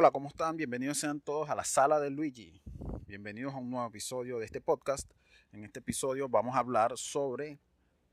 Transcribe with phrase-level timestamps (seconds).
[0.00, 0.56] Hola, ¿cómo están?
[0.56, 2.62] Bienvenidos sean todos a la sala de Luigi.
[3.08, 5.10] Bienvenidos a un nuevo episodio de este podcast.
[5.50, 7.58] En este episodio vamos a hablar sobre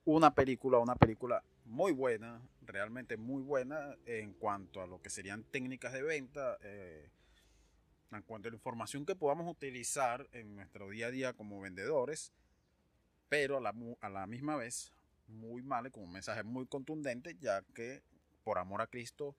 [0.04, 5.44] una película, una película muy buena, realmente muy buena en cuanto a lo que serían
[5.44, 7.08] técnicas de venta, eh,
[8.12, 12.34] en cuanto a la información que podamos utilizar en nuestro día a día como vendedores,
[13.30, 14.92] pero a la, a la misma vez
[15.28, 18.02] muy mal, con un mensaje muy contundente, ya que
[18.44, 19.36] por amor a Cristo,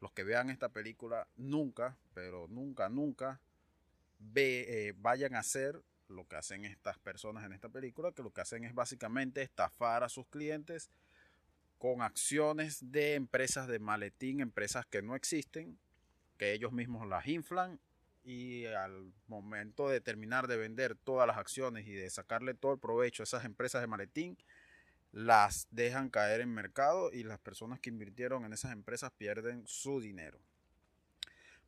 [0.00, 3.40] los que vean esta película nunca, pero nunca, nunca
[4.34, 8.40] eh, vayan a hacer lo que hacen estas personas en esta película, que lo que
[8.40, 10.90] hacen es básicamente estafar a sus clientes
[11.78, 15.78] con acciones de empresas de maletín, empresas que no existen,
[16.36, 17.80] que ellos mismos las inflan
[18.22, 22.78] y al momento de terminar de vender todas las acciones y de sacarle todo el
[22.78, 24.36] provecho a esas empresas de maletín,
[25.12, 30.00] las dejan caer en mercado y las personas que invirtieron en esas empresas pierden su
[30.00, 30.38] dinero.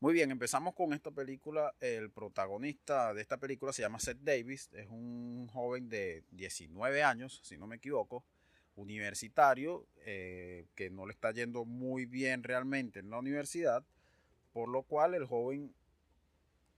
[0.00, 1.74] Muy bien, empezamos con esta película.
[1.80, 4.68] El protagonista de esta película se llama Seth Davis.
[4.72, 8.24] Es un joven de 19 años, si no me equivoco,
[8.74, 13.84] universitario, eh, que no le está yendo muy bien realmente en la universidad,
[14.52, 15.72] por lo cual el joven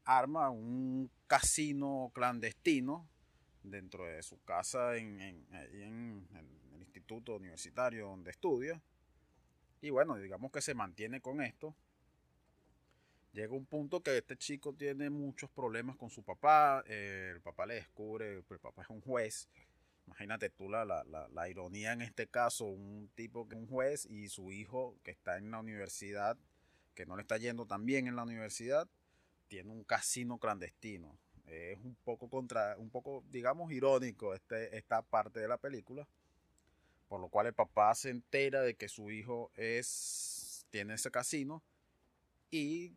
[0.04, 3.08] arma un casino clandestino
[3.64, 6.28] dentro de su casa en, en, en,
[6.74, 8.80] el instituto universitario donde estudia.
[9.80, 11.74] Y bueno, digamos que se mantiene con esto.
[13.32, 16.84] Llega un punto que este chico tiene muchos problemas con su papá.
[16.86, 19.48] Eh, el papá le descubre, el papá es un juez.
[20.06, 24.04] Imagínate tú la, la, la, ironía en este caso, un tipo que es un juez
[24.04, 26.36] y su hijo que está en la universidad,
[26.94, 28.86] que no le está yendo tan bien en la universidad,
[29.48, 35.40] tiene un casino clandestino es un poco contra, un poco, digamos, irónico este, esta parte
[35.40, 36.06] de la película.
[37.08, 41.62] Por lo cual el papá se entera de que su hijo es, tiene ese casino
[42.50, 42.92] y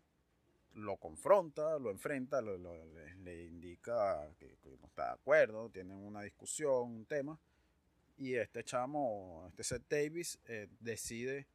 [0.73, 7.06] lo confronta, lo enfrenta, le, indica que, no está de acuerdo, tienen una discusión, un
[7.06, 7.38] tema.
[8.18, 11.47] Y este chamo, este Seth Davis, eh, decide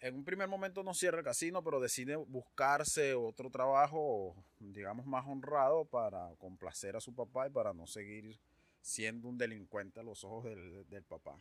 [0.00, 5.26] en un primer momento no cierra el casino, pero decide buscarse otro trabajo, digamos, más
[5.26, 8.38] honrado para complacer a su papá y para no seguir
[8.80, 11.38] siendo un delincuente a los ojos del, papá.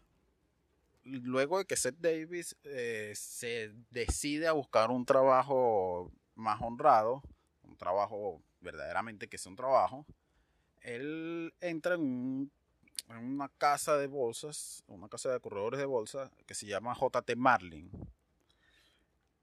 [1.04, 7.22] Luego de que Seth Davis eh, se decide a buscar un trabajo más honrado,
[7.64, 10.06] un trabajo verdaderamente que sea un trabajo,
[10.82, 12.52] él entra en,
[13.08, 17.38] en una casa de bolsas, una casa de corredores de bolsas que se llama JT
[17.38, 17.90] Marlin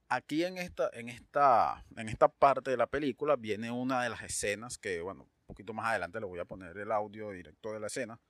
[0.08, 4.22] aquí en esta, en esta, en esta parte de la película viene una de las
[4.22, 7.80] escenas que, bueno, un poquito más adelante le voy a poner el audio directo de
[7.80, 8.20] la escena.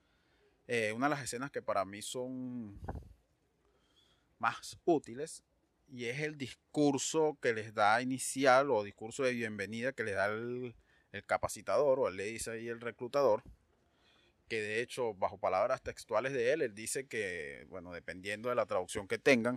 [0.66, 2.80] Eh, una de las escenas que para mí son
[4.38, 5.44] más útiles
[5.88, 10.26] y es el discurso que les da inicial o discurso de bienvenida que le da
[10.26, 10.74] el,
[11.12, 13.42] el capacitador o le dice ahí el reclutador
[14.48, 18.66] que de hecho bajo palabras textuales de él, él dice que, bueno, dependiendo de la
[18.66, 19.56] traducción que tengan,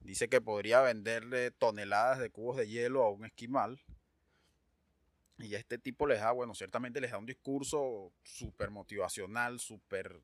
[0.00, 3.80] Dice que podría venderle toneladas de cubos de hielo a un esquimal.
[5.38, 10.20] Y este tipo les da, bueno, ciertamente les da un discurso súper motivacional, súper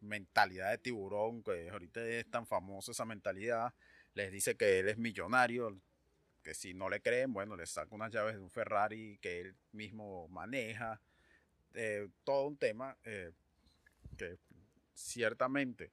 [0.00, 3.74] mentalidad de tiburón, que ahorita es tan famosa esa mentalidad.
[4.14, 5.76] Les dice que él es millonario,
[6.42, 9.56] que si no le creen, bueno, les saca unas llaves de un Ferrari que él
[9.72, 11.00] mismo maneja.
[11.72, 13.32] Eh, todo un tema eh,
[14.16, 14.38] que
[14.92, 15.90] ciertamente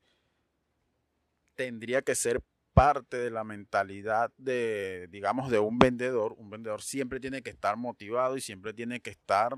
[1.55, 2.41] tendría que ser
[2.81, 6.33] parte de la mentalidad de, digamos, de un vendedor.
[6.39, 9.53] Un vendedor siempre tiene que estar motivado y siempre tiene que estar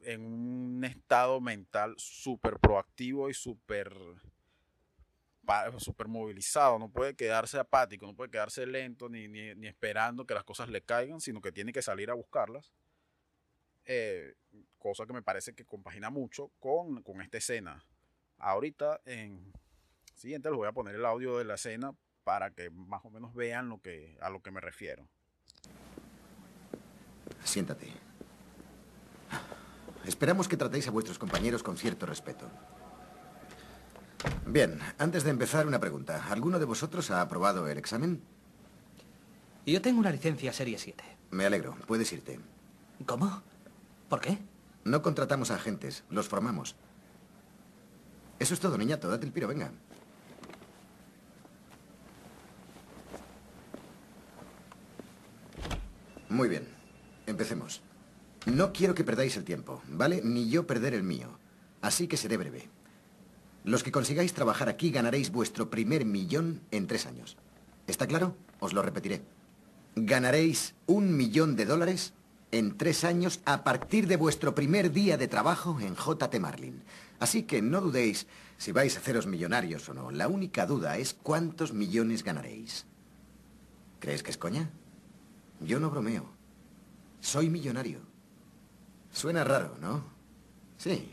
[0.00, 3.90] en un estado mental súper proactivo y súper
[5.78, 10.44] super movilizado, no puede quedarse apático, no puede quedarse lento ni, ni, esperando que las
[10.44, 12.70] cosas le caigan, sino que tiene que salir a buscarlas.
[13.86, 14.34] Eh,
[14.78, 17.82] cosa que me parece que compagina mucho con, con esta escena.
[18.36, 19.54] Ahorita en
[20.14, 21.94] siguiente les voy a poner el audio de la escena
[22.26, 25.06] para que más o menos vean lo que, a lo que me refiero.
[27.44, 27.86] Siéntate.
[30.04, 32.50] Esperamos que tratéis a vuestros compañeros con cierto respeto.
[34.44, 36.26] Bien, antes de empezar, una pregunta.
[36.28, 38.20] ¿Alguno de vosotros ha aprobado el examen?
[39.64, 41.04] Yo tengo una licencia Serie 7.
[41.30, 41.76] Me alegro.
[41.86, 42.40] Puedes irte.
[43.06, 43.40] ¿Cómo?
[44.08, 44.38] ¿Por qué?
[44.82, 46.74] No contratamos a agentes, los formamos.
[48.40, 49.08] Eso es todo, niñato.
[49.08, 49.70] Date el piro, venga.
[56.36, 56.68] Muy bien.
[57.24, 57.80] Empecemos.
[58.44, 60.20] No quiero que perdáis el tiempo, ¿vale?
[60.22, 61.38] Ni yo perder el mío.
[61.80, 62.68] Así que seré breve.
[63.64, 67.38] Los que consigáis trabajar aquí ganaréis vuestro primer millón en tres años.
[67.86, 68.36] ¿Está claro?
[68.60, 69.22] Os lo repetiré.
[69.94, 72.12] Ganaréis un millón de dólares
[72.52, 76.82] en tres años a partir de vuestro primer día de trabajo en JT Marlin.
[77.18, 78.26] Así que no dudéis
[78.58, 80.10] si vais a haceros millonarios o no.
[80.10, 82.84] La única duda es cuántos millones ganaréis.
[84.00, 84.68] ¿Crees que es coña?
[85.60, 86.26] Yo no bromeo.
[87.20, 88.00] Soy millonario.
[89.12, 90.04] Suena raro, ¿no?
[90.76, 91.12] Sí,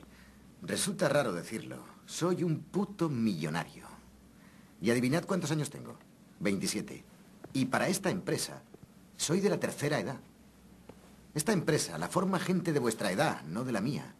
[0.61, 1.77] resulta raro decirlo.
[2.05, 3.87] Soy un puto millonario.
[4.81, 5.97] Y adivinad cuántos años tengo.
[6.39, 7.03] 27.
[7.53, 8.61] Y para esta empresa,
[9.15, 10.19] soy de la tercera edad.
[11.33, 14.15] Esta empresa la forma gente de vuestra edad, no de la mía.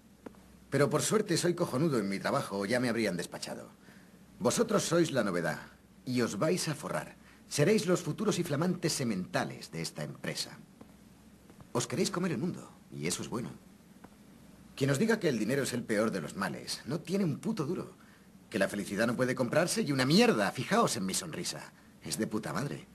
[0.70, 3.70] Pero por suerte soy cojonudo en mi trabajo o ya me habrían despachado.
[4.40, 5.60] Vosotros sois la novedad
[6.06, 7.16] y os vais a forrar.
[7.54, 10.58] Seréis los futuros y flamantes sementales de esta empresa.
[11.72, 13.52] Os queréis comer el mundo, y eso es bueno.
[14.76, 17.38] Quien os diga que el dinero es el peor de los males, no tiene un
[17.38, 17.94] puto duro.
[18.50, 20.52] Que la felicidad no puede comprarse y una mierda.
[20.52, 21.74] Fijaos en mi sonrisa.
[22.02, 22.88] Es de puta madre.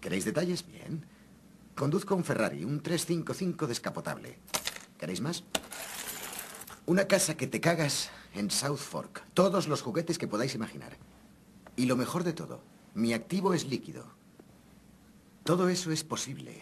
[0.00, 0.66] ¿Queréis detalles?
[0.66, 1.04] Bien.
[1.74, 4.38] Conduzco un Ferrari, un 355 descapotable.
[4.96, 5.44] ¿Queréis más?
[6.86, 9.22] Una casa que te cagas en South Fork.
[9.34, 10.96] Todos los juguetes que podáis imaginar.
[11.76, 12.62] Y lo mejor de todo,
[12.94, 14.04] mi activo es líquido.
[15.44, 16.60] Todo eso es posible.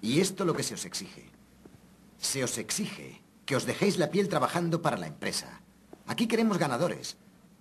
[0.00, 1.30] Y esto lo que se os exige.
[2.18, 5.60] Se os exige que os dejéis la piel trabajando para la empresa.
[6.06, 7.16] Aquí queremos ganadores,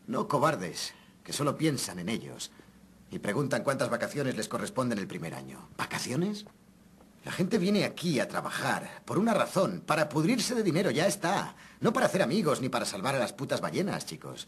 [0.06, 2.52] no cobardes, que solo piensan en ellos
[3.10, 5.70] y preguntan cuántas vacaciones les corresponden el primer año.
[5.78, 6.46] ¿Vacaciones?
[7.26, 11.56] La gente viene aquí a trabajar por una razón, para pudrirse de dinero, ya está.
[11.82, 14.48] No para hacer amigos ni para salvar a las putas ballenas, chicos.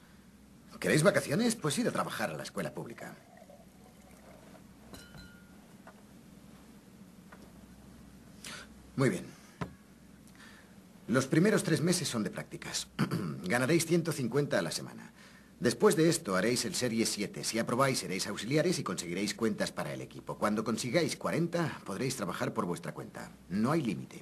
[0.80, 1.56] ¿Queréis vacaciones?
[1.56, 3.16] Pues ir a trabajar a la escuela pública.
[9.00, 9.24] Muy bien.
[11.08, 12.90] Los primeros tres meses son de prácticas.
[13.48, 15.14] Ganaréis 150 a la semana.
[15.62, 17.46] Después de esto haréis el Serie 7.
[17.46, 20.38] Si aprobáis seréis auxiliares y conseguiréis cuentas para el equipo.
[20.38, 23.32] Cuando consigáis 40 podréis trabajar por vuestra cuenta.
[23.48, 24.22] No hay límite.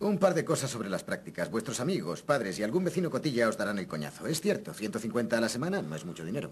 [0.00, 1.50] Un par de cosas sobre las prácticas.
[1.50, 4.26] Vuestros amigos, padres y algún vecino cotilla os darán el coñazo.
[4.26, 6.50] Es cierto, 150 a la semana no es mucho dinero.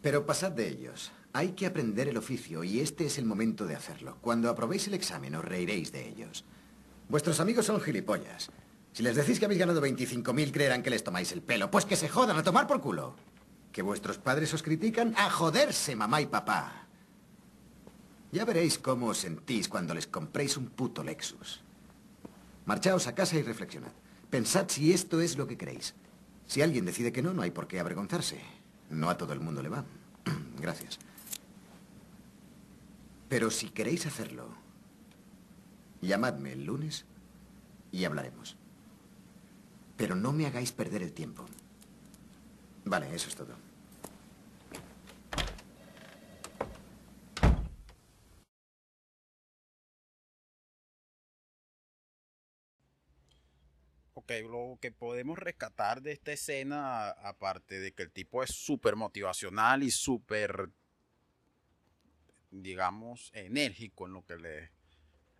[0.00, 1.10] Pero pasad de ellos.
[1.32, 4.16] Hay que aprender el oficio y este es el momento de hacerlo.
[4.20, 6.44] Cuando aprobéis el examen os reiréis de ellos.
[7.14, 8.50] Vuestros amigos son gilipollas.
[8.92, 11.70] Si les decís que habéis ganado 25.000 creerán que les tomáis el pelo.
[11.70, 13.14] Pues que se jodan a tomar por culo.
[13.70, 15.14] ¿Que vuestros padres os critican?
[15.16, 16.88] ¡A joderse, mamá y papá!
[18.32, 21.62] Ya veréis cómo os sentís cuando les compréis un puto Lexus.
[22.66, 23.92] Marchaos a casa y reflexionad.
[24.28, 25.94] Pensad si esto es lo que queréis.
[26.48, 28.40] Si alguien decide que no, no hay por qué avergonzarse.
[28.90, 29.84] No a todo el mundo le va.
[30.60, 30.98] Gracias.
[33.28, 34.63] Pero si queréis hacerlo,
[36.06, 37.06] llamadme el lunes
[37.92, 38.56] y hablaremos.
[39.96, 41.46] Pero no me hagáis perder el tiempo.
[42.84, 43.54] Vale, eso es todo.
[54.14, 58.96] Ok, lo que podemos rescatar de esta escena, aparte de que el tipo es súper
[58.96, 60.70] motivacional y súper,
[62.50, 64.73] digamos, enérgico en lo que le,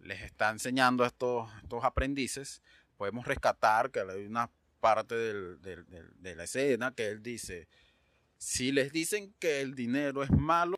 [0.05, 1.49] les está enseñando a estos,
[1.83, 2.63] aprendices,
[2.97, 7.67] podemos rescatar que hay una parte de la escena que él dice,
[8.37, 10.77] si les dicen que el dinero es malo,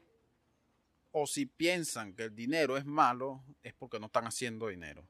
[1.18, 5.08] o si piensan que el dinero es malo, es porque no están haciendo dinero.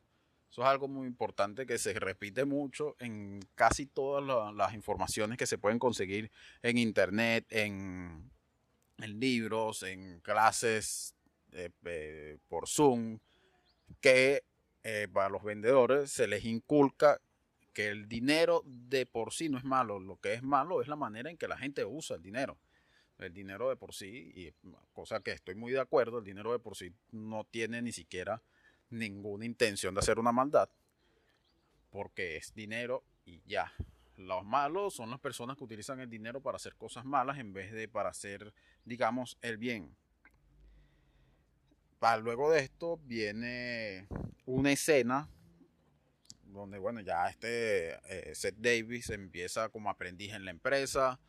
[0.49, 5.47] Eso es algo muy importante que se repite mucho en casi todas las informaciones que
[5.47, 6.31] se pueden conseguir
[6.63, 8.31] en internet, en,
[8.99, 11.15] libros, en clases
[11.53, 13.19] eh, eh, por Zoom,
[14.01, 14.45] que
[14.83, 17.21] eh, para los vendedores se les inculca
[17.73, 20.97] que el dinero de por sí no es malo, lo que es malo es la
[20.97, 22.59] manera en que la gente usa el dinero.
[23.19, 24.53] El dinero de por sí, y
[24.93, 28.43] cosa que estoy muy de acuerdo, el dinero de por sí no tiene ni siquiera
[28.91, 30.69] ninguna intención de hacer una maldad,
[31.91, 33.73] porque es dinero y ya.
[34.17, 37.73] Los malos son las personas que utilizan el dinero para hacer cosas malas en vez
[37.73, 39.95] de para hacer, digamos, el bien.
[41.99, 44.07] Para luego de esto viene
[44.45, 45.29] una escena
[46.45, 51.21] donde, bueno, ya este eh, Seth Davis empieza como aprendiz en la empresa.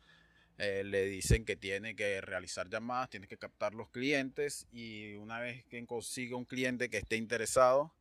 [0.58, 5.38] Eh, le dicen que tiene que realizar llamadas, tiene que captar los clientes y una
[5.38, 7.94] vez que consiga un cliente que esté interesado,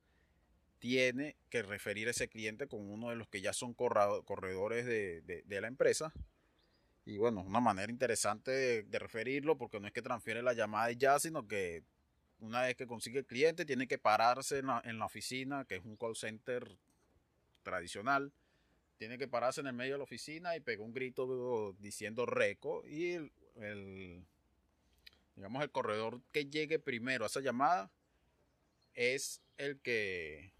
[0.79, 5.43] tiene que referir a ese cliente con uno de los que ya son corredores de,
[5.47, 6.11] la empresa.
[7.05, 11.19] Y bueno, una manera interesante de, referirlo porque no es que transfiere la llamada ya,
[11.19, 11.83] sino que
[12.39, 15.77] una vez que consigue el cliente tiene que pararse en la, en la oficina, que
[15.77, 16.77] es un call center
[17.63, 18.31] tradicional,
[18.97, 22.85] tiene que pararse en el medio de la oficina y pegó un grito diciendo reco
[22.87, 24.23] y el,
[25.35, 27.91] digamos el corredor que llegue primero a esa llamada
[28.93, 30.51] es el que,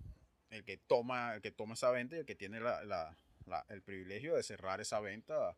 [0.51, 3.17] el que, toma, el que toma esa venta y el que tiene la,
[3.69, 5.57] el privilegio de cerrar esa venta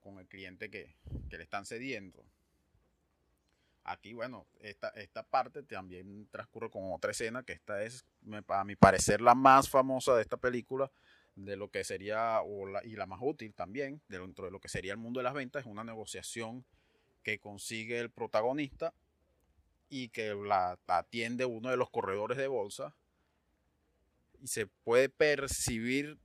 [0.00, 0.96] con el cliente que,
[1.30, 2.24] que le están cediendo.
[3.84, 8.04] Aquí, bueno, esta, esta parte también transcurre con otra escena, que esta es,
[8.48, 10.92] a mi parecer, la más famosa de esta película,
[11.34, 14.68] de lo que sería, o la, y la más útil también, dentro de lo que
[14.68, 16.64] sería el mundo de las ventas, es una negociación
[17.24, 18.94] que consigue el protagonista
[19.88, 22.94] y que la atiende uno de los corredores de bolsa.
[24.40, 26.18] Y se puede percibir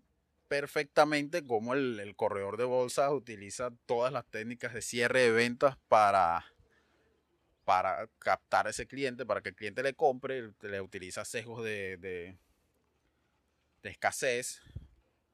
[0.48, 5.78] perfectamente cómo el, el corredor de bolsa utiliza todas las técnicas de cierre de ventas
[5.88, 6.46] para
[7.68, 12.38] para captar a ese cliente, para que el cliente le compre, le utiliza sesgos de,
[13.84, 14.62] escasez,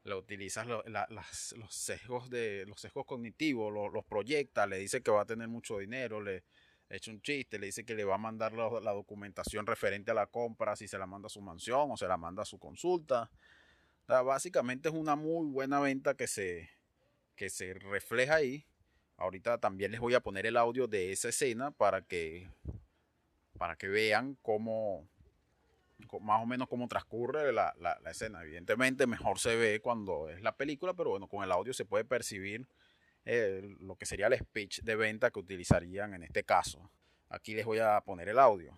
[0.04, 5.04] le utiliza lo, la, los sesgos de los sesgos cognitivos, lo, los proyecta, le dice
[5.04, 6.44] que va a tener mucho dinero, le
[6.90, 10.26] echa un chiste, le dice que le va a mandar la, documentación referente a la
[10.26, 13.30] compra, si se la manda a su mansión o se la manda a su consulta.
[14.08, 16.72] Básicamente es una muy buena venta que se,
[17.36, 18.66] que se refleja ahí
[19.24, 22.50] Ahorita también les voy a poner el audio de esa escena para que,
[23.58, 25.08] para que vean cómo,
[26.20, 28.44] más o menos cómo transcurre la, la, escena.
[28.44, 32.04] Evidentemente mejor se ve cuando es la película, pero bueno, con el audio se puede
[32.04, 32.68] percibir
[33.24, 36.92] eh, lo que sería el speech de venta que utilizarían en este caso.
[37.30, 38.78] Aquí les voy a poner el audio.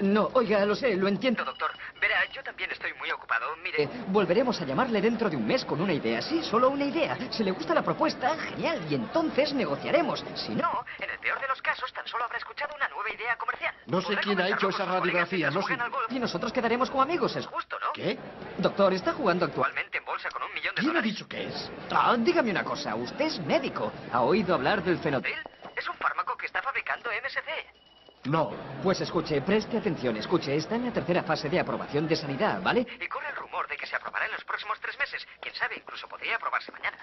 [0.00, 1.70] No, oiga, lo sé, lo entiendo, doctor.
[2.00, 3.54] Verá, yo también estoy muy ocupado.
[3.62, 6.22] Mire, Eh, volveremos a llamarle dentro de un mes con una idea.
[6.22, 7.16] Sí, solo una idea.
[7.30, 8.80] Si le gusta la propuesta, genial.
[8.90, 10.24] Y entonces negociaremos.
[10.34, 13.36] Si no, en el peor de los casos, tan solo habrá escuchado una nueva idea
[13.36, 13.74] comercial.
[13.86, 15.76] No sé quién ha hecho esa radiografía, no sé.
[16.10, 17.36] y nosotros quedaremos como amigos.
[17.36, 17.92] Es justo, ¿no?
[17.92, 18.18] ¿Qué?
[18.58, 19.66] Doctor, está jugando actual.
[19.70, 21.12] Actualmente en bolsa con un millón de ¿Quién ha dólares.
[21.12, 21.70] dicho que es?
[21.90, 22.94] Ah, dígame una cosa.
[22.94, 23.92] Usted es médico.
[24.12, 25.36] ¿Ha oído hablar del fenotipo?
[25.36, 25.42] ¿Él?
[25.76, 27.79] Es un fármaco que está fabricando MSC.
[28.24, 28.50] No.
[28.82, 30.16] Pues escuche, preste atención.
[30.16, 32.80] Escuche, está en la tercera fase de aprobación de sanidad, ¿vale?
[33.00, 35.26] Y corre el rumor de que se aprobará en los próximos tres meses.
[35.40, 36.98] Quién sabe, incluso podría aprobarse mañana.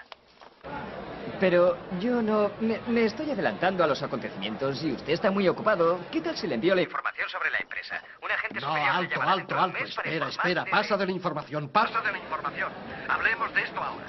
[1.40, 2.50] Pero yo no...
[2.60, 6.00] Me, me estoy adelantando a los acontecimientos y usted está muy ocupado.
[6.10, 7.28] ¿Qué tal si le envío la información?
[7.28, 8.02] Sobre la empresa.
[8.22, 9.78] Un agente No, superior alto, alto, alto.
[9.84, 10.64] Espera, espera.
[10.64, 11.68] de- Pasa de la información.
[11.68, 12.06] Paso Pasa.
[12.06, 12.72] de la información.
[13.08, 14.06] Hablemos de esto ahora.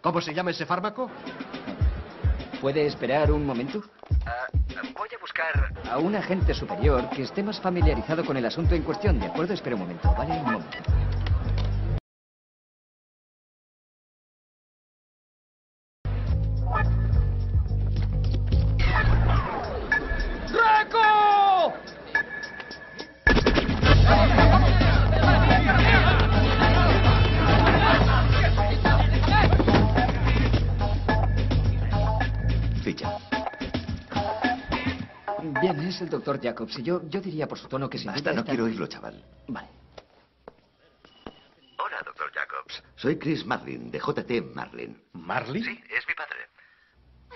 [0.00, 1.10] ¿Cómo se llama ese fármaco?
[2.60, 3.82] ¿Puede esperar un momento?
[4.26, 4.63] Ah, a
[5.90, 9.52] A un agente superior que esté más familiarizado con el asunto en cuestión, ¿de acuerdo?
[9.52, 10.32] Espera un momento, ¿vale?
[10.32, 11.03] Un momento.
[36.24, 36.78] Doctor Jacobs.
[36.78, 39.22] Y yo, yo diría por su tono que sin Basta, no está- quiero oírlo, chaval.
[39.48, 39.68] Vale.
[41.78, 42.82] Hola, doctor Jacobs.
[42.96, 45.02] Soy Chris Marlin, de JT Marlin.
[45.12, 45.62] ¿Marley?
[45.62, 46.38] Sí, es mi padre.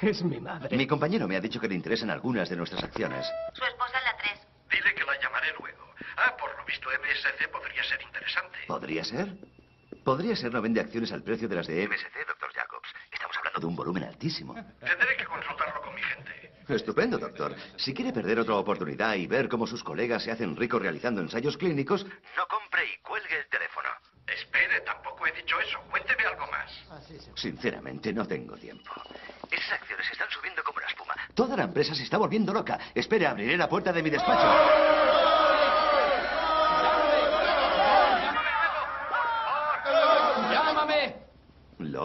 [0.01, 0.77] Es mi madre.
[0.77, 3.27] Mi compañero me ha dicho que le interesan algunas de nuestras acciones.
[3.53, 4.41] Su esposa en la 3.
[4.71, 5.85] Dile que la llamaré luego.
[6.17, 8.59] Ah, por lo visto MSC podría ser interesante.
[8.67, 9.37] ¿Podría ser?
[10.05, 12.89] Podría ser, no vende acciones al precio de las de MSC, doctor Jacobs.
[13.13, 14.55] Estamos hablando de un volumen altísimo.
[14.55, 16.53] Tendré que consultarlo con mi gente.
[16.69, 17.55] Estupendo, doctor.
[17.77, 21.57] Si quiere perder otra oportunidad y ver cómo sus colegas se hacen ricos realizando ensayos
[21.57, 22.05] clínicos,
[22.37, 23.89] No compre y cuelgue el teléfono.
[24.27, 25.81] Espere, tampoco he dicho eso.
[25.91, 26.71] Cuénteme algo más.
[27.35, 28.91] sinceramente no tengo tiempo.
[29.51, 31.15] Esas acciones están subiendo como la espuma.
[31.35, 32.79] Toda la empresa se está volviendo loca.
[32.95, 34.78] Espere, abriré la puerta de mi despacho.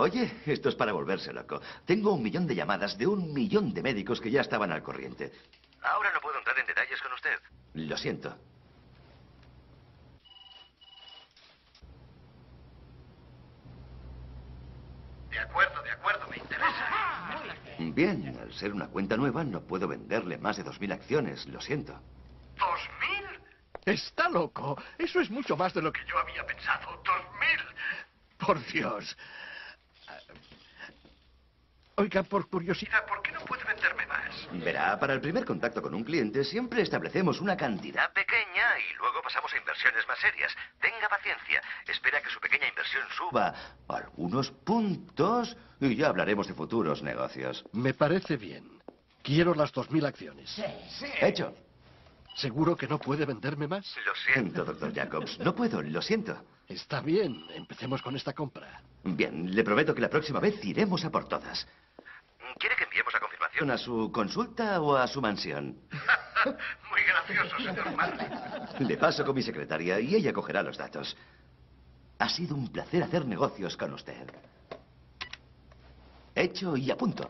[0.03, 0.41] Oye?
[0.45, 1.61] Esto es para volverse loco.
[1.85, 5.31] Tengo un millón de llamadas de un millón de médicos que ya estaban al corriente.
[5.81, 7.39] Ahora no puedo entrar en detalles con usted.
[7.73, 8.37] Lo siento.
[15.29, 16.85] De acuerdo, de acuerdo, me interesa.
[17.79, 21.47] Bien, al ser una cuenta nueva no puedo venderle más de 2.000 acciones.
[21.47, 21.99] Lo siento.
[22.57, 23.25] ¿Dos mil?
[23.85, 24.81] Está loco.
[24.97, 27.01] Eso es mucho más de lo que Que yo había pensado.
[27.03, 27.59] ¿Dos mil?
[28.37, 29.17] Por Dios.
[31.95, 33.05] Oiga, por curiosidad.
[33.07, 34.47] ¿por qué no puede venderme más?
[34.63, 38.11] Verá, para el primer contacto con un cliente siempre establecemos una cantidad.
[38.13, 40.55] Pequeña y luego pasamos a inversiones más serias.
[40.81, 41.61] Tenga paciencia.
[41.87, 43.53] Espera que su pequeña inversión suba.
[43.87, 47.63] Algunos puntos y ya hablaremos de futuros negocios.
[47.73, 48.81] Me parece bien.
[49.21, 50.59] Quiero las dos mil acciones.
[51.21, 51.53] Hecho.
[52.35, 53.95] ¿Seguro que no puede venderme más?
[54.05, 55.37] Lo Siento, doctor Jacobs.
[55.39, 56.43] No puedo, lo siento.
[56.67, 57.45] Está bien.
[57.53, 58.81] Empecemos con esta compra.
[59.03, 61.67] Bien, le prometo que la próxima vez iremos a por todas.
[63.53, 63.71] Información.
[63.71, 65.77] ¿A su consulta o a su mansión?
[66.45, 68.27] Muy gracioso, señor Marley.
[68.79, 71.15] Le paso con mi secretaria y ella cogerá los datos.
[72.17, 74.27] Ha sido un placer hacer negocios con usted.
[76.33, 77.27] Hecho y a punto.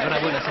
[0.00, 0.42] Enhorabuena.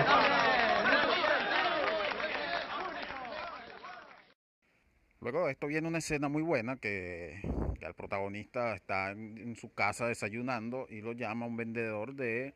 [5.20, 7.42] Luego de esto viene una escena muy buena que,
[7.80, 12.56] que el protagonista está en, en su casa desayunando y lo llama un vendedor de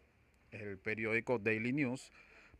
[0.61, 2.11] el periódico Daily News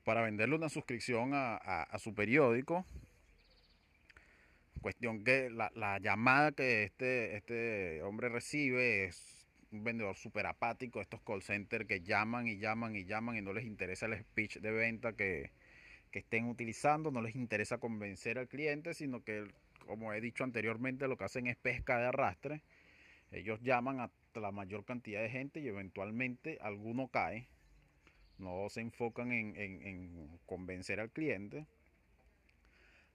[0.04, 2.86] para venderle una suscripción a, su periódico.
[4.82, 9.38] Cuestión que la, la llamada que este, este hombre recibe es
[9.72, 13.54] un vendedor súper apático, estos call centers que llaman y llaman y llaman y no
[13.54, 15.52] les interesa el speech de venta que,
[16.12, 19.48] que estén utilizando, no les interesa convencer al cliente, sino que,
[19.86, 22.62] como he dicho anteriormente, lo que hacen es pesca de arrastre.
[23.32, 27.48] Ellos llaman a la mayor cantidad de gente y eventualmente alguno cae.
[28.40, 31.66] No se enfocan en, en- en convencer al cliente.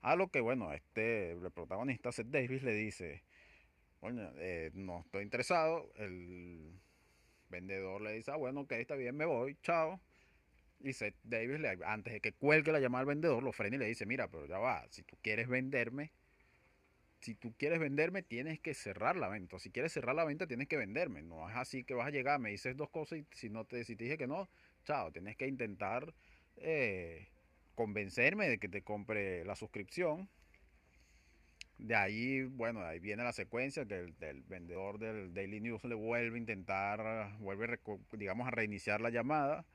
[0.01, 3.23] A lo que, bueno, este, el protagonista, Seth Davis, le dice,
[4.01, 5.91] Coño, eh, no estoy interesado.
[5.97, 6.79] El
[7.49, 10.01] vendedor le dice, ah, bueno, ok, está bien, me voy, chao.
[10.81, 13.79] Y Seth Davis, le- antes de que cuelgue la llamada al vendedor, lo frena y
[13.79, 16.11] le dice, mira, pero ya va, si tú quieres venderme,
[17.21, 19.57] si tú quieres venderme, tienes que cerrar la venta.
[19.59, 21.21] Si quieres cerrar la venta, tienes que venderme.
[21.23, 23.83] No es así que vas a llegar, me dices dos cosas y si, no te,
[23.85, 24.49] si te dije que no,
[24.83, 26.13] chao, tienes que intentar
[26.57, 27.27] eh,
[27.75, 30.29] convencerme de que te compre la suscripción.
[31.77, 36.37] De ahí, bueno, ahí viene la secuencia que el, vendedor del Daily News le vuelve
[36.37, 37.79] a intentar, vuelve,
[38.13, 39.65] digamos, a reiniciar la llamada,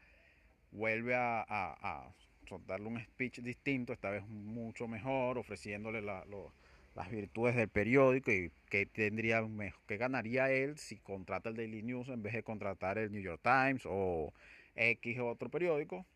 [0.70, 2.14] vuelve a, a-
[2.48, 8.86] soltarle un speech distinto, esta vez mucho mejor, ofreciéndole las virtudes del periódico y qué
[8.86, 9.46] tendría,
[9.86, 13.42] qué ganaría él si contrata el Daily News en vez de contratar el New York
[13.42, 14.32] Times o
[14.74, 16.06] X otro periódico.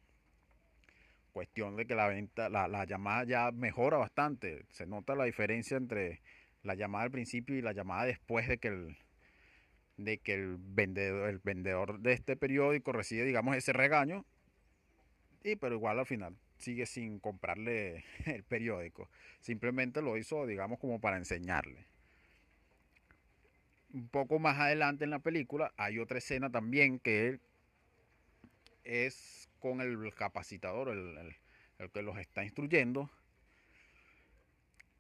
[1.33, 4.67] Cuestión de que la venta, la, la llamada ya mejora bastante.
[4.71, 6.21] Se nota la diferencia entre
[6.63, 8.97] la llamada al principio y la llamada después de que el,
[9.97, 14.25] de que el vendedor, el vendedor de este periódico recibe, digamos, ese regaño.
[15.43, 19.09] Y pero igual al final sigue sin comprarle el periódico.
[19.41, 21.87] Simplemente lo hizo, digamos, como para enseñarle.
[23.93, 27.41] Un poco más adelante en la película hay otra escena también que
[28.85, 33.11] es con el capacitador, el, el- que los está instruyendo,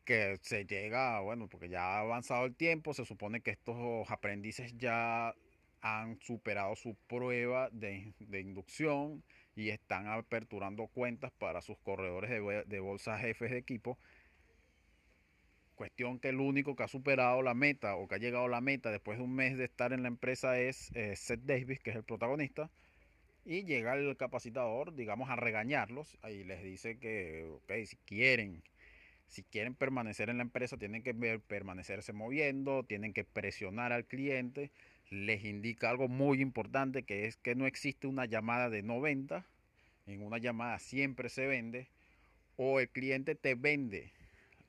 [0.05, 4.77] que se llega, bueno, porque ya ha avanzado el tiempo, se supone que estos aprendices
[4.77, 5.35] ya
[5.81, 9.23] han superado su prueba de, de inducción
[9.55, 13.99] y están aperturando cuentas para sus corredores de, de bolsa jefes de equipo.
[15.75, 18.61] Cuestión que el único que ha superado la meta o que ha llegado a la
[18.61, 21.91] meta después de un mes de estar en la empresa es eh, Seth Davis, que
[21.91, 22.71] es el protagonista.
[23.45, 27.49] Y llega el capacitador, digamos, a regañarlos y les dice que,
[27.87, 28.63] si quieren,
[29.27, 34.71] si quieren permanecer en la empresa, tienen que permanecerse moviendo, tienen que presionar al cliente.
[35.11, 39.45] Les indica algo muy importante que es que no existe una llamada de no venta.
[40.07, 41.89] En una llamada siempre se vende.
[42.57, 44.13] O el cliente te vende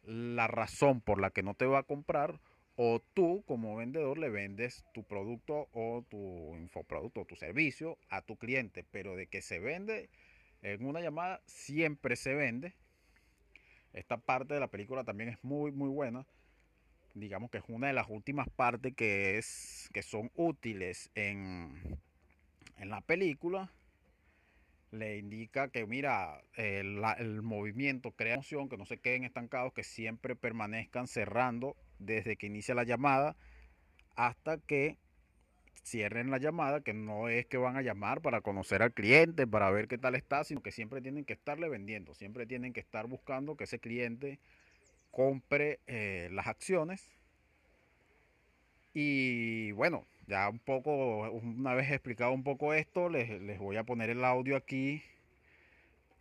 [0.04, 2.40] la razón por la que no te va a comprar
[2.76, 8.22] o tú como vendedor le vendes tu producto o tu infoproducto o tu servicio a
[8.22, 10.10] tu cliente, pero de que se vende
[10.62, 12.74] en una llamada siempre se vende.
[13.94, 16.26] Esta parte de la película también es muy muy buena.
[17.14, 22.00] Digamos que es una de las últimas partes que es que son útiles en
[22.78, 23.72] en la película
[24.92, 29.84] le indica que mira el, el movimiento crea emoción que no se queden estancados que
[29.84, 33.36] siempre permanezcan cerrando desde que inicia la llamada
[34.16, 34.98] hasta que
[35.84, 39.70] cierren la llamada que no es que van a llamar para conocer al cliente para
[39.70, 43.08] ver qué tal está sino que siempre tienen que estarle vendiendo siempre tienen que estar
[43.08, 44.39] buscando que ese cliente
[45.13, 47.08] compre eh, las acciones.
[48.96, 53.84] Y bueno, ya un poco, una vez explicado un poco esto, les, les voy a
[53.84, 55.04] poner el audio aquí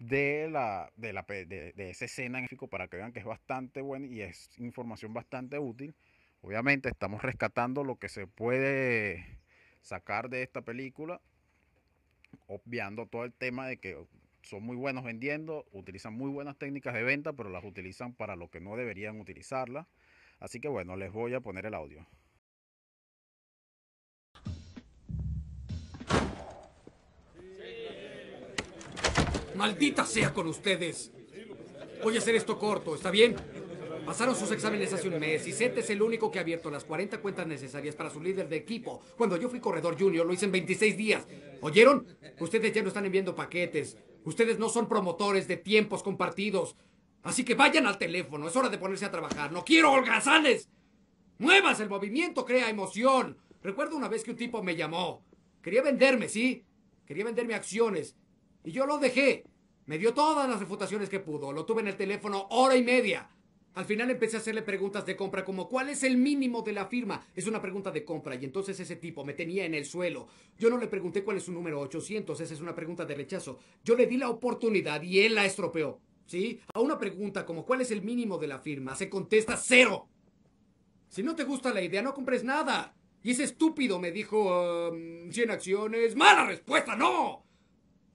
[0.09, 3.25] de la, de la de, de esa escena en específico para que vean que es
[3.25, 5.95] bastante buena y es información bastante útil.
[6.41, 9.39] Obviamente estamos rescatando lo que se puede
[9.81, 11.21] sacar de esta película,
[12.49, 13.97] obviando todo el tema de que
[14.43, 18.49] son muy buenos vendiendo, utilizan muy buenas técnicas de venta, pero las utilizan para lo
[18.49, 19.87] que no deberían utilizarlas.
[20.41, 22.05] Así que bueno, les voy a poner el audio.
[29.63, 31.13] Maldita sea con ustedes.
[32.03, 33.37] Voy a hacer esto corto, ¿está bien?
[34.05, 36.83] Pasaron sus exámenes hace un mes y Seth es el único que ha abierto las
[36.83, 39.01] 40 cuentas necesarias para su líder de equipo.
[39.17, 41.29] Cuando yo fui corredor junior lo hice en 26 días.
[41.61, 42.09] ¿Oyeron?
[42.41, 43.97] Ustedes ya no están enviando paquetes.
[44.25, 46.75] Ustedes no son promotores de tiempos compartidos.
[47.23, 48.49] Así que vayan al teléfono.
[48.49, 49.53] Es hora de ponerse a trabajar.
[49.53, 50.71] No quiero holgazanes.
[51.39, 53.39] Muevas, el movimiento crea emoción.
[53.63, 55.25] Recuerdo una vez que un tipo me llamó.
[55.63, 56.65] Quería venderme, ¿sí?
[57.07, 58.17] Quería venderme acciones.
[58.65, 59.45] Y yo lo dejé.
[59.87, 61.53] Me dio todas las refutaciones que pudo.
[61.53, 63.29] Lo tuve en el teléfono hora y media.
[63.75, 66.87] Al final empecé a hacerle preguntas de compra como ¿cuál es el mínimo de la
[66.87, 67.27] firma?
[67.35, 70.29] Es una pregunta de compra y entonces ese tipo me tenía en el suelo.
[70.59, 73.59] Yo no le pregunté cuál es su número 800, esa es una pregunta de rechazo.
[73.83, 76.01] Yo le di la oportunidad y él la estropeó.
[76.27, 76.61] ¿Sí?
[76.73, 78.95] A una pregunta como ¿cuál es el mínimo de la firma?
[78.95, 80.07] Se contesta cero.
[81.09, 82.95] Si no te gusta la idea, no compres nada.
[83.23, 86.17] Y ese estúpido me dijo, um, 100 acciones.
[86.17, 86.97] ¡Mala respuesta!
[86.97, 87.45] ¡No!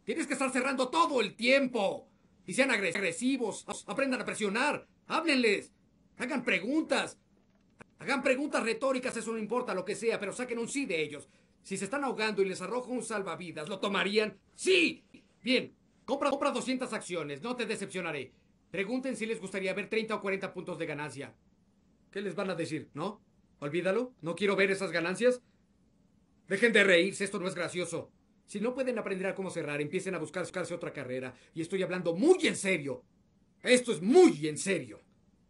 [0.08, 2.08] Tienes que estar cerrando todo el tiempo.
[2.46, 3.66] Y sean agresivos.
[3.88, 4.88] Aprendan a presionar.
[5.08, 5.74] Háblenles.
[6.16, 7.20] Hagan preguntas.
[8.00, 11.28] Hagan preguntas retóricas, eso no importa lo que sea, pero saquen un sí de ellos.
[11.62, 14.38] Si se están ahogando y les arrojo un salvavidas, ¿lo tomarían?
[14.56, 15.04] ¡Sí!
[15.44, 18.32] Bien, compra, compra 200 acciones, no te decepcionaré.
[18.72, 21.36] Pregunten si les gustaría ver 30 o 40 puntos de ganancia.
[22.12, 23.22] ¿Qué les van a decir, no?
[23.60, 25.42] Olvídalo, no quiero ver esas ganancias.
[26.48, 28.10] Dejen de reírse, esto no es gracioso.
[28.48, 31.36] Si no pueden aprender a cómo cerrar, empiecen a buscarse otra carrera.
[31.54, 33.04] Y estoy hablando muy en serio.
[33.62, 35.02] Esto es muy en serio.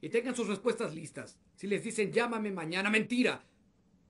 [0.01, 1.37] Y tengan sus respuestas listas.
[1.55, 3.45] Si les dicen llámame mañana, mentira.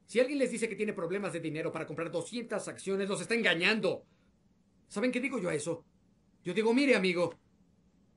[0.05, 3.35] Si alguien les dice que tiene problemas de dinero para comprar 200 acciones, los está
[3.35, 4.05] engañando.
[4.87, 5.83] ¿Saben qué digo yo a eso?
[6.45, 7.35] Yo digo, mire amigo,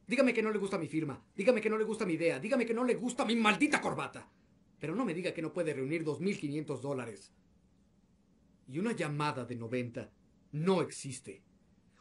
[0.07, 2.65] dígame que no le gusta mi firma, dígame que no le gusta mi idea, dígame
[2.65, 4.31] que no le gusta mi maldita corbata.
[4.79, 7.33] Pero no me diga que no puede reunir 2.500 dólares.
[8.69, 10.13] Y una llamada de 90
[10.53, 11.43] no existe.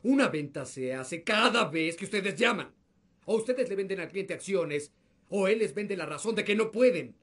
[0.04, 2.74] Una venta se hace cada vez que ustedes llaman.
[3.26, 4.92] O ustedes le venden al cliente acciones,
[5.30, 7.16] o él les vende la razón de que no pueden.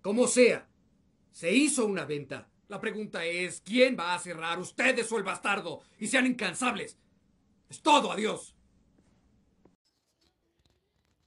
[0.00, 0.68] Como sea,
[1.32, 2.48] se hizo una venta.
[2.68, 5.82] La pregunta es, ¿quién va a cerrar, ustedes o el bastardo?
[5.98, 6.96] Y sean incansables.
[7.68, 8.54] Es todo, adiós.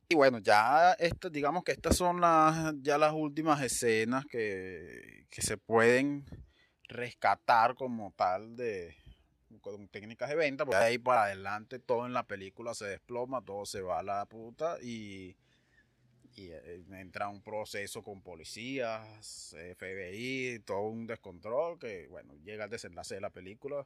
[0.09, 5.41] Y bueno, ya esto, digamos que estas son las, ya las últimas escenas que, que
[5.43, 6.25] se pueden
[6.87, 8.95] rescatar como tal de,
[9.62, 13.43] con técnicas de venta, porque de ahí para adelante todo en la película se desploma,
[13.43, 15.35] todo se va a la puta y,
[16.35, 22.69] y eh, entra un proceso con policías, FBI, todo un descontrol que, bueno, llega al
[22.69, 23.85] desenlace de la película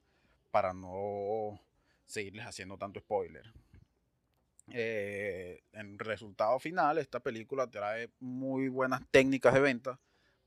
[0.51, 1.59] para no
[2.05, 3.51] seguirles haciendo tanto spoiler.
[4.71, 9.99] Eh, en resultado final, esta película trae muy buenas técnicas de venta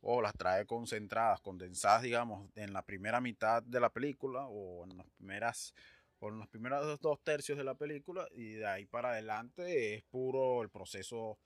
[0.09, 4.97] o las trae concentradas, condensadas, digamos, en la primera mitad de la película o en
[4.97, 5.75] las primeras
[6.21, 10.05] o en los primeros dos tercios de la película y de ahí para adelante es
[10.05, 11.38] puro el proceso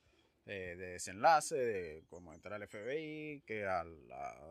[0.44, 3.82] eh, de desenlace, de cómo entra el FBI, que a,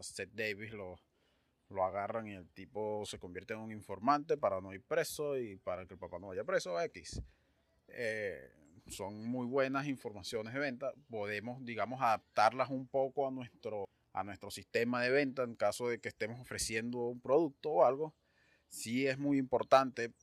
[0.01, 0.99] Seth Davis lo,
[1.69, 5.55] lo agarran y el tipo se convierte en un informante para no ir preso y
[5.57, 7.21] para que el papá no vaya preso, X.
[7.89, 8.51] Eh,
[8.87, 10.93] son muy buenas informaciones de venta.
[11.11, 15.99] Podemos, digamos, adaptarlas un poco a nuestro a nuestro sistema de venta en caso de
[15.99, 18.13] que estemos ofreciendo un producto o algo,
[18.67, 20.13] sí es muy importante,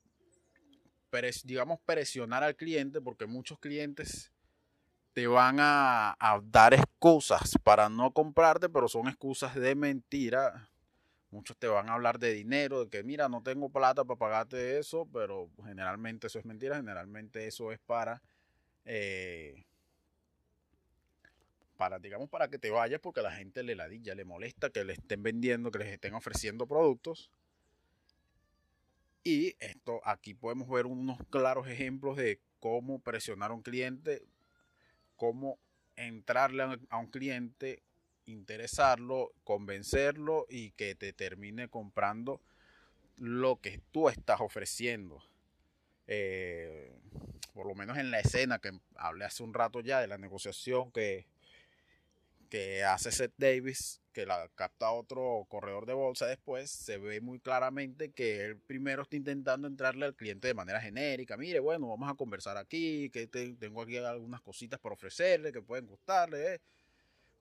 [1.45, 4.33] digamos, presionar al cliente porque muchos clientes
[5.13, 10.69] te van a, a, dar excusas para no comprarte, pero son excusas de mentira.
[11.31, 14.79] Muchos te van a hablar de dinero, de que mira, no tengo plata para pagarte
[14.79, 18.23] eso, pero generalmente eso es mentira, generalmente eso es para...
[18.85, 19.65] Eh,
[21.77, 24.85] para, digamos, para que te vayas porque a la gente le ladilla, le molesta que
[24.85, 27.31] le estén vendiendo, que les estén ofreciendo productos.
[29.23, 34.23] Y esto aquí podemos ver unos claros ejemplos de cómo presionar a un cliente,
[35.17, 35.59] cómo
[35.97, 37.83] entrarle a un cliente,
[38.27, 42.41] interesarlo, convencerlo y que te termine comprando
[43.17, 45.23] lo que tú estás ofreciendo.
[46.07, 46.93] Eh,
[47.53, 50.93] por lo menos en la escena que hablé hace un rato ya de la negociación
[50.93, 51.27] que
[52.49, 57.39] que hace Seth Davis, que la capta otro corredor de bolsa después, se ve muy
[57.39, 61.37] claramente que él primero está intentando entrarle al cliente de manera genérica.
[61.37, 65.87] Mire, bueno, vamos a conversar aquí, que tengo aquí algunas cositas por ofrecerle que pueden
[65.87, 66.55] gustarle.
[66.55, 66.61] ¿eh?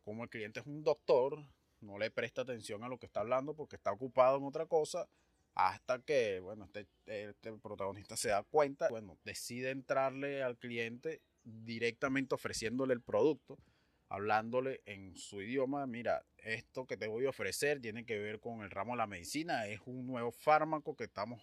[0.03, 1.45] Como el cliente es un doctor,
[1.81, 5.07] no le presta atención a lo que está hablando porque está ocupado en otra cosa.
[5.53, 12.35] Hasta que, bueno, este, este protagonista se da cuenta, bueno, decide entrarle al cliente directamente
[12.35, 13.57] ofreciéndole el producto
[14.09, 18.61] hablándole en su idioma, mira, esto que te voy a ofrecer tiene que ver con
[18.61, 21.41] el ramo de la medicina, es un nuevo fármaco que estamos,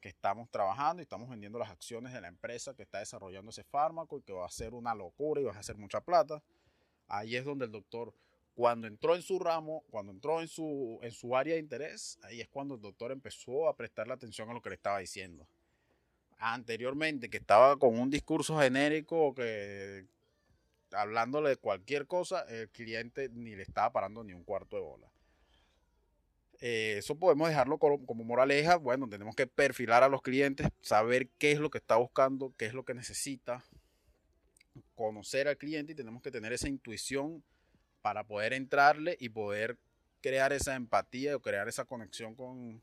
[0.00, 3.64] que estamos trabajando y estamos vendiendo las acciones de la empresa que está desarrollando ese
[3.64, 6.42] fármaco y que va a ser una locura y vas a hacer mucha plata.
[7.08, 8.12] Ahí es donde el doctor
[8.54, 12.40] Cuando entró en su ramo, cuando entró en su, en su área de interés, ahí
[12.40, 15.46] es cuando el doctor empezó a prestarle atención a lo que le estaba diciendo.
[16.38, 20.06] Anteriormente, que estaba con un discurso genérico que
[20.96, 25.06] hablándole de cualquier cosa, el cliente ni le estaba parando ni un cuarto de bola.
[26.60, 28.76] Eh, eso podemos dejarlo como, como, moraleja.
[28.76, 32.66] Bueno, tenemos que perfilar a los clientes, saber qué es lo que está buscando, qué
[32.66, 33.64] es lo que necesita,
[34.94, 37.42] conocer al cliente y tenemos que tener esa intuición
[38.02, 39.78] para poder entrarle y poder
[40.22, 42.82] crear esa empatía o crear esa conexión con,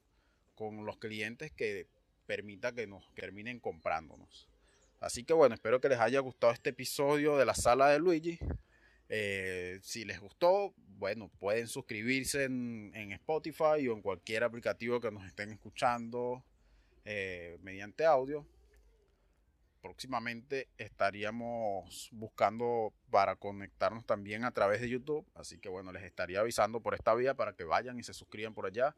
[0.55, 1.87] con los clientes que
[2.25, 4.52] permita que nos terminen comprándonos.
[5.03, 8.39] Así que bueno, espero que les haya gustado este episodio de la sala de Luigi.
[9.09, 15.11] Eh, si les gustó, bueno, pueden suscribirse en, en, Spotify o en cualquier aplicativo que
[15.11, 16.41] nos estén escuchando
[17.03, 18.47] eh, mediante audio.
[19.81, 25.27] Próximamente estaríamos buscando para conectarnos también a través de YouTube.
[25.35, 28.53] Así que bueno, les estaría avisando por esta vía para que vayan y se suscriban
[28.53, 28.95] por allá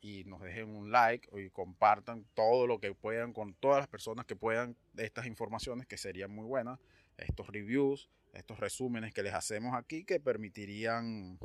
[0.00, 4.26] y nos dejen un like y compartan todo lo que puedan con todas las personas
[4.26, 6.78] que puedan de estas informaciones que serían muy buenas,
[7.18, 11.38] estos reviews, estos resúmenes que les hacemos aquí que permitirían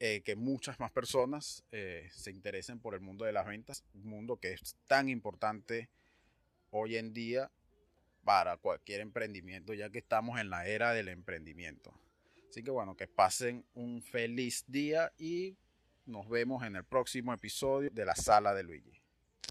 [0.00, 4.08] eh, que muchas más personas eh, se interesen por el mundo de las ventas, un
[4.08, 5.88] mundo que es tan importante
[6.70, 7.52] hoy en día
[8.24, 11.92] para cualquier emprendimiento, ya que estamos en la era del emprendimiento.
[12.48, 15.56] Así que bueno, que pasen un feliz día y
[16.12, 19.01] nos vemos en el próximo episodio de la sala de Luigi.